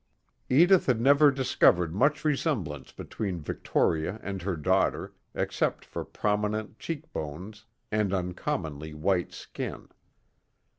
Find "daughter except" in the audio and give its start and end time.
4.55-5.85